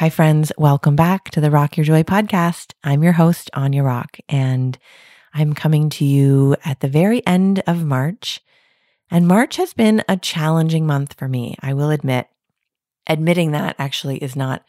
[0.00, 0.50] Hi, friends.
[0.56, 2.72] Welcome back to the Rock Your Joy podcast.
[2.82, 4.78] I'm your host, Aine Rock, and
[5.34, 8.40] I'm coming to you at the very end of March.
[9.10, 12.28] And March has been a challenging month for me, I will admit.
[13.08, 14.64] Admitting that actually is not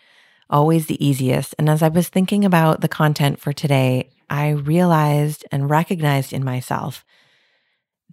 [0.50, 1.56] always the easiest.
[1.58, 6.44] And as I was thinking about the content for today, I realized and recognized in
[6.44, 7.06] myself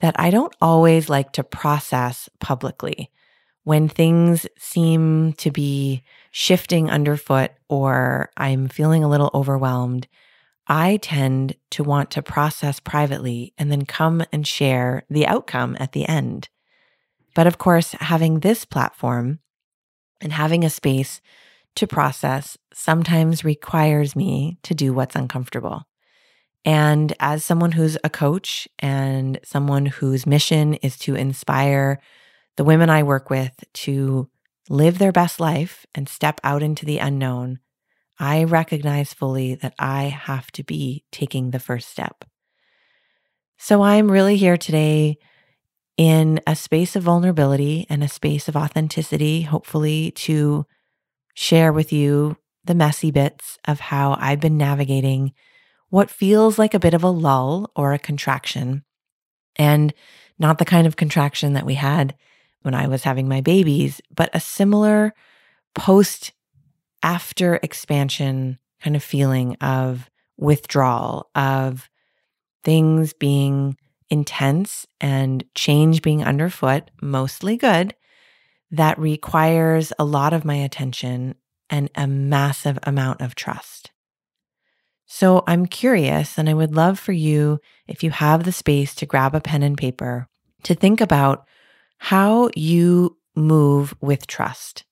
[0.01, 3.11] that I don't always like to process publicly
[3.65, 10.07] when things seem to be shifting underfoot or I'm feeling a little overwhelmed,
[10.67, 15.93] I tend to want to process privately and then come and share the outcome at
[15.93, 16.49] the end.
[17.35, 19.39] But of course, having this platform
[20.21, 21.21] and having a space
[21.77, 25.87] to process sometimes requires me to do what's uncomfortable.
[26.65, 32.01] And as someone who's a coach and someone whose mission is to inspire
[32.57, 34.29] the women I work with to
[34.69, 37.59] live their best life and step out into the unknown,
[38.19, 42.25] I recognize fully that I have to be taking the first step.
[43.57, 45.19] So I'm really here today
[45.97, 50.65] in a space of vulnerability and a space of authenticity, hopefully to
[51.35, 55.33] share with you the messy bits of how I've been navigating
[55.91, 58.85] what feels like a bit of a lull or a contraction,
[59.57, 59.95] and
[60.39, 62.15] not the kind of contraction that we had
[62.63, 65.15] when I was having my babies, but a similar
[65.75, 66.33] post
[67.03, 71.89] after expansion kind of feeling of withdrawal, of
[72.65, 73.77] things being
[74.11, 77.95] intense and change being underfoot, mostly good,
[78.71, 81.35] that requires a lot of my attention
[81.71, 83.91] and a massive amount of trust.
[85.07, 89.07] So I'm curious, and I would love for you, if you have the space to
[89.07, 90.29] grab a pen and paper,
[90.65, 91.47] to think about
[91.99, 94.85] how you move with trust.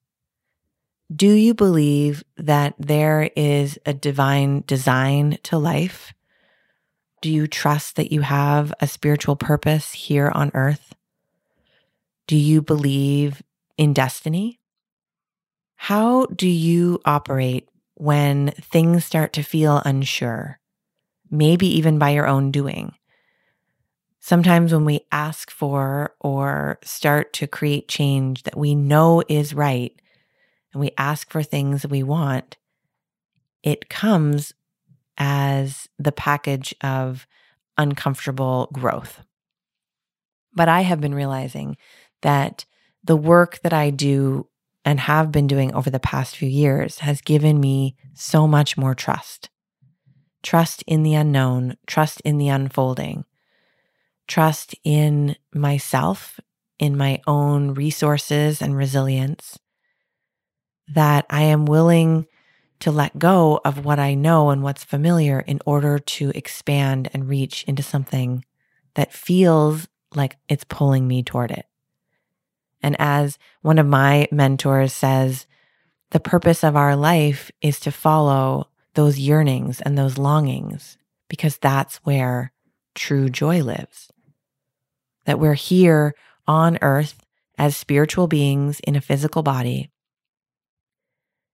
[1.15, 6.13] Do you believe that there is a divine design to life?
[7.23, 10.95] Do you trust that you have a spiritual purpose here on earth?
[12.27, 13.43] Do you believe
[13.79, 14.61] in destiny?
[15.77, 20.59] How do you operate when things start to feel unsure,
[21.31, 22.95] maybe even by your own doing?
[24.27, 29.93] Sometimes when we ask for or start to create change that we know is right,
[30.73, 32.57] and we ask for things we want,
[33.63, 34.53] it comes
[35.17, 37.29] as the package of
[37.79, 39.21] uncomfortable growth.
[40.53, 41.77] But I have been realizing
[42.23, 42.65] that
[43.05, 44.49] the work that I do
[44.85, 48.97] and have been doing over the past few years has given me so much more
[48.97, 49.51] trust.
[50.43, 53.25] Trust in the unknown, trust in the unfolding
[54.27, 56.41] trust in myself,
[56.79, 59.59] in my own resources and resilience,
[60.89, 62.27] that I am willing
[62.81, 67.29] to let go of what I know and what's familiar in order to expand and
[67.29, 68.45] reach into something
[68.95, 71.67] that feels like it's pulling me toward it.
[72.83, 75.47] And as one of my mentors says,
[76.11, 80.99] the purpose of our life is to follow those yearnings and those longings
[81.29, 82.53] because that's where
[82.95, 84.11] true joy lives
[85.27, 86.15] that we're here
[86.47, 87.23] on earth
[87.59, 89.91] as spiritual beings in a physical body.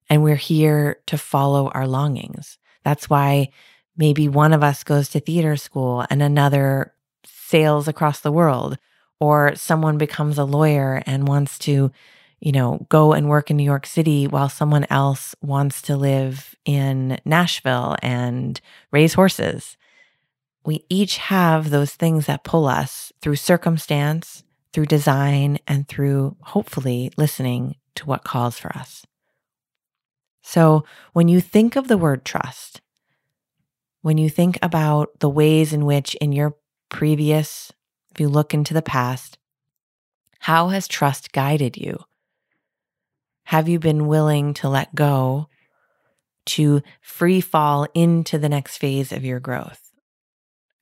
[0.08, 2.58] And we're here to follow our longings.
[2.84, 3.50] That's why
[3.96, 6.94] maybe one of us goes to theater school and another
[7.24, 8.78] sails across the world,
[9.20, 11.92] or someone becomes a lawyer and wants to,
[12.40, 16.54] you know, go and work in New York City while someone else wants to live
[16.64, 18.60] in Nashville and
[18.90, 19.76] raise horses
[20.64, 27.10] we each have those things that pull us through circumstance, through design, and through hopefully
[27.16, 29.04] listening to what calls for us.
[30.42, 32.80] So when you think of the word trust,
[34.02, 36.56] when you think about the ways in which in your
[36.88, 37.72] previous,
[38.10, 39.38] if you look into the past,
[40.40, 41.98] how has trust guided you?
[43.44, 45.48] Have you been willing to let go
[46.46, 49.91] to free fall into the next phase of your growth?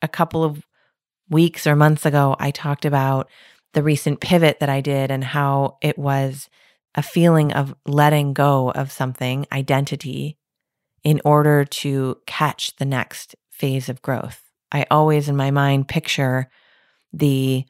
[0.03, 0.67] A couple of
[1.29, 3.29] weeks or months ago, I talked about
[3.73, 6.49] the recent pivot that I did and how it was
[6.95, 10.37] a feeling of letting go of something, identity,
[11.05, 14.43] in order to catch the next phase of growth.
[14.73, 16.51] I always, in my mind, picture
[17.13, 17.65] the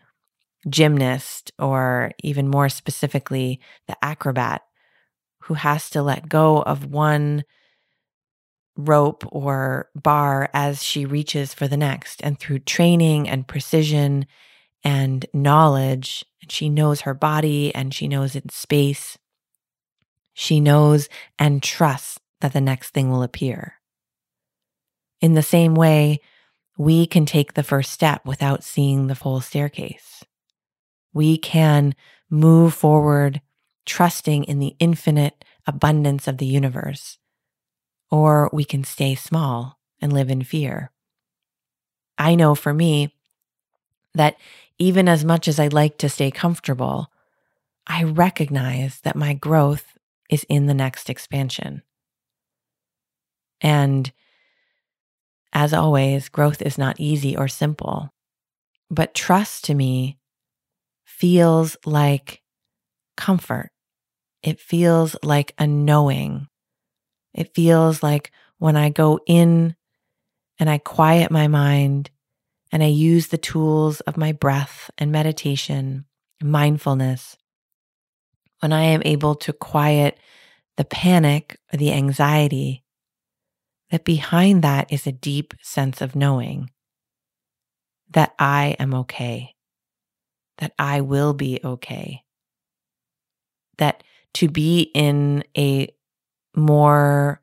[0.69, 4.62] gymnast, or even more specifically, the acrobat
[5.44, 7.44] who has to let go of one
[8.85, 12.21] rope or bar as she reaches for the next.
[12.23, 14.27] And through training and precision
[14.82, 19.19] and knowledge, and she knows her body and she knows its space.
[20.32, 23.75] She knows and trusts that the next thing will appear.
[25.21, 26.21] In the same way,
[26.79, 30.25] we can take the first step without seeing the full staircase.
[31.12, 31.94] We can
[32.31, 33.43] move forward
[33.85, 37.19] trusting in the infinite abundance of the universe,
[38.10, 40.90] or we can stay small and live in fear.
[42.18, 43.14] I know for me
[44.14, 44.36] that
[44.78, 47.10] even as much as I like to stay comfortable,
[47.86, 49.98] I recognize that my growth
[50.28, 51.82] is in the next expansion.
[53.60, 54.12] And
[55.52, 58.12] as always, growth is not easy or simple,
[58.90, 60.18] but trust to me
[61.04, 62.42] feels like
[63.16, 63.70] comfort.
[64.42, 66.48] It feels like a knowing.
[67.35, 69.77] It feels like when I go in
[70.59, 72.11] and I quiet my mind
[72.73, 76.05] and I use the tools of my breath and meditation,
[76.43, 77.37] mindfulness,
[78.61, 80.19] when I am able to quiet
[80.77, 82.85] the panic or the anxiety,
[83.91, 86.71] that behind that is a deep sense of knowing
[88.11, 89.55] that I am okay,
[90.59, 92.23] that I will be okay,
[93.79, 94.03] that
[94.35, 95.93] to be in a
[96.55, 97.41] more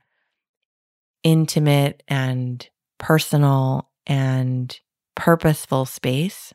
[1.24, 4.80] intimate and personal and
[5.15, 6.54] purposeful space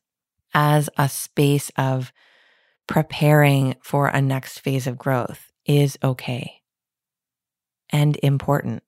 [0.55, 2.13] as a space of
[2.87, 6.63] preparing for a next phase of growth is okay
[7.91, 8.83] and important.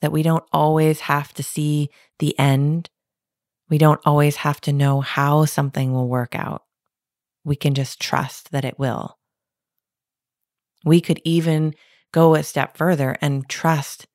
[0.00, 2.88] That we don't always have to see the end.
[3.68, 6.62] We don't always have to know how something will work out.
[7.44, 9.17] We can just trust that it will.
[10.84, 11.74] We could even
[12.12, 14.06] go a step further and trust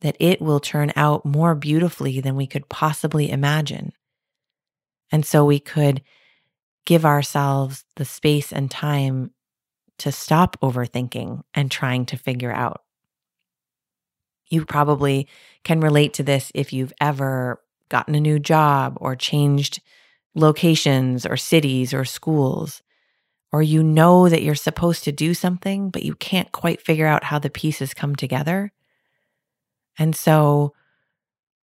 [0.00, 3.92] that it will turn out more beautifully than we could possibly imagine.
[5.10, 6.02] And so we could
[6.86, 9.30] give ourselves the space and time
[9.98, 12.82] to stop overthinking and trying to figure out.
[14.48, 15.28] You probably
[15.64, 19.80] can relate to this if you've ever gotten a new job or changed
[20.34, 22.82] locations or cities or schools,
[23.52, 27.24] or you know that you're supposed to do something, but you can't quite figure out
[27.24, 28.72] how the pieces come together.
[29.98, 30.72] And so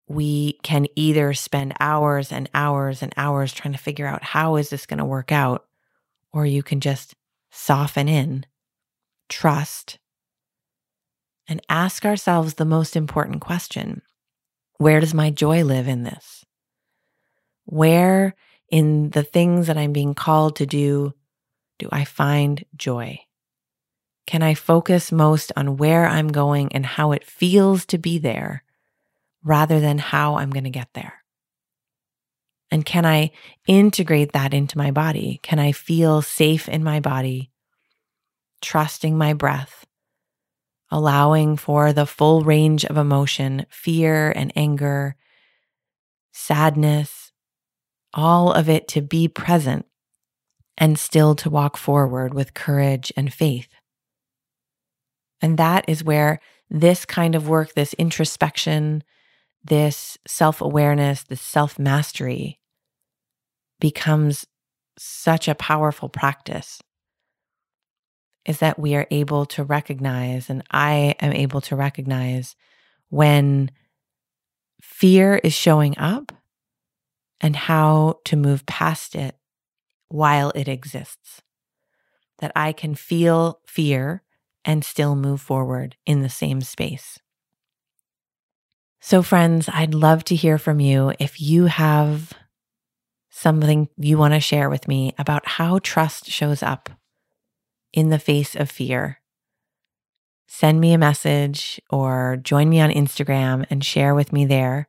[0.08, 4.70] we can either spend hours and hours and hours trying to figure out how is
[4.70, 5.66] this going to work out,
[6.34, 7.16] or you can just
[7.52, 8.46] soften in,
[9.30, 10.00] trust,
[11.48, 14.02] and ask ourselves the most important question
[14.78, 16.44] Where does my joy live in this?
[17.66, 18.36] Where
[18.70, 21.14] in the things that I'm being called to do
[21.78, 23.20] do I find joy?
[24.28, 28.64] Can I focus most on where I'm going and how it feels to be there
[29.44, 31.26] rather than how I'm going to get there?
[32.72, 33.32] And can I
[33.68, 35.40] integrate that into my body?
[35.44, 37.52] Can I feel safe in my body,
[38.62, 39.86] trusting my breath,
[40.90, 45.16] allowing for the full range of emotion, fear and anger,
[46.34, 47.32] sadness,
[48.14, 49.86] all of it to be present
[50.78, 53.70] and still to walk forward with courage and faith?
[55.42, 56.40] And that is where
[56.70, 59.04] this kind of work, this introspection,
[59.64, 62.60] this self awareness, this self mastery
[63.80, 64.46] becomes
[64.98, 66.82] such a powerful practice
[68.46, 72.56] is that we are able to recognize, and I am able to recognize
[73.10, 73.72] when
[74.82, 76.32] fear is showing up
[77.42, 79.36] and how to move past it
[80.08, 81.42] while it exists.
[82.40, 84.24] That I can feel fear
[84.64, 87.20] and still move forward in the same space.
[89.00, 92.34] So, friends, I'd love to hear from you if you have
[93.30, 96.90] something you want to share with me about how trust shows up
[97.94, 99.20] in the face of fear.
[100.48, 104.88] Send me a message or join me on Instagram and share with me there.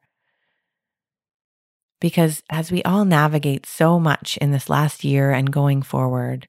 [2.06, 6.46] Because as we all navigate so much in this last year and going forward,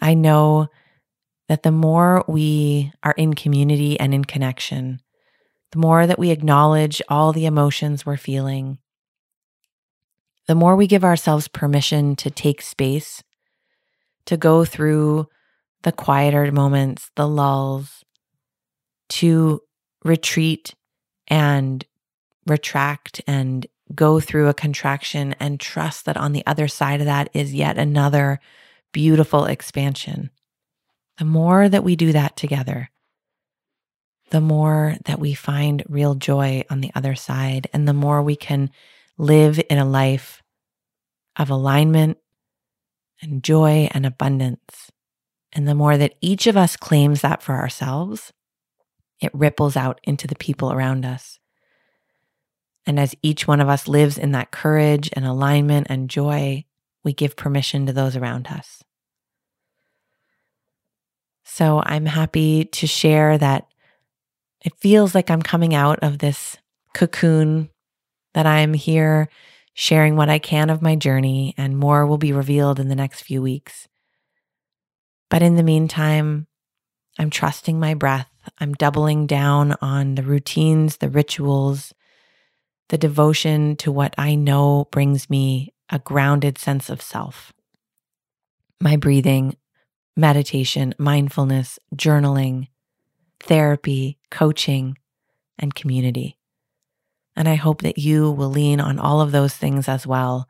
[0.00, 0.68] I know
[1.50, 5.02] that the more we are in community and in connection,
[5.72, 8.78] the more that we acknowledge all the emotions we're feeling,
[10.46, 13.22] the more we give ourselves permission to take space,
[14.24, 15.26] to go through
[15.82, 18.02] the quieter moments, the lulls,
[19.10, 19.60] to
[20.02, 20.74] retreat
[21.28, 21.84] and
[22.46, 27.28] retract and go through a contraction and trust that on the other side of that
[27.34, 28.40] is yet another
[28.92, 30.30] beautiful expansion.
[31.18, 32.90] The more that we do that together,
[34.30, 38.36] the more that we find real joy on the other side, and the more we
[38.36, 38.70] can
[39.18, 40.42] live in a life
[41.36, 42.18] of alignment
[43.20, 44.90] and joy and abundance.
[45.52, 48.32] And the more that each of us claims that for ourselves,
[49.20, 51.38] it ripples out into the people around us.
[52.86, 56.64] And as each one of us lives in that courage and alignment and joy,
[57.04, 58.82] we give permission to those around us.
[61.44, 63.66] So I'm happy to share that
[64.64, 66.56] it feels like I'm coming out of this
[66.94, 67.68] cocoon,
[68.34, 69.28] that I'm here
[69.74, 73.22] sharing what I can of my journey, and more will be revealed in the next
[73.22, 73.88] few weeks.
[75.30, 76.46] But in the meantime,
[77.18, 78.28] I'm trusting my breath.
[78.58, 81.92] I'm doubling down on the routines, the rituals,
[82.92, 87.50] the devotion to what I know brings me a grounded sense of self.
[88.82, 89.56] My breathing,
[90.14, 92.68] meditation, mindfulness, journaling,
[93.40, 94.98] therapy, coaching,
[95.58, 96.36] and community.
[97.34, 100.46] And I hope that you will lean on all of those things as well.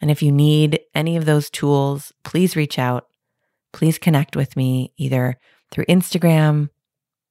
[0.00, 3.08] And if you need any of those tools, please reach out.
[3.72, 5.40] Please connect with me either
[5.72, 6.68] through Instagram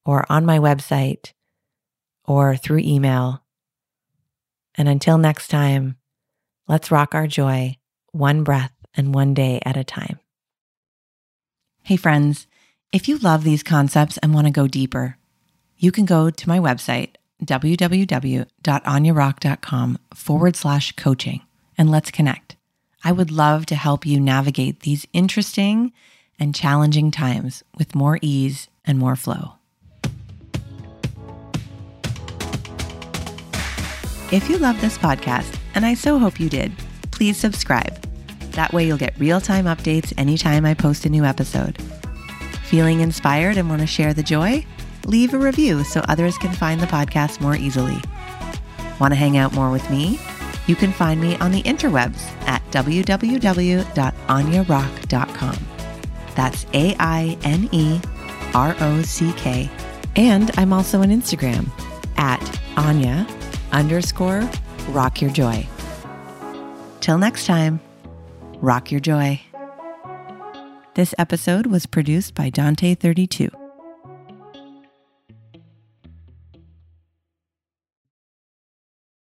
[0.05, 1.31] or on my website
[2.25, 3.44] or through email.
[4.77, 5.95] And until next time,
[6.67, 7.77] let's rock our joy
[8.11, 10.19] one breath and one day at a time.
[11.83, 12.47] Hey, friends,
[12.91, 15.17] if you love these concepts and want to go deeper,
[15.77, 21.41] you can go to my website, www.ainerock.com forward slash coaching,
[21.77, 22.55] and let's connect.
[23.03, 25.93] I would love to help you navigate these interesting
[26.39, 29.53] and challenging times with more ease and more flow.
[34.31, 36.71] If you love this podcast, and I so hope you did,
[37.11, 37.95] please subscribe.
[38.53, 41.79] That way you'll get real time updates anytime I post a new episode.
[42.63, 44.65] Feeling inspired and want to share the joy?
[45.05, 47.99] Leave a review so others can find the podcast more easily.
[48.99, 50.19] Want to hang out more with me?
[50.65, 55.57] You can find me on the interwebs at www.ainerock.com.
[56.35, 58.01] That's A I N E
[58.55, 59.69] R O C K.
[60.15, 61.69] And I'm also on Instagram
[62.17, 62.41] at
[62.77, 63.27] Aine
[63.75, 64.49] underscore
[64.89, 65.67] rock your joy.
[67.01, 67.79] Till next time,
[68.55, 69.41] rock your joy.
[70.95, 73.64] This episode was produced by Dante32.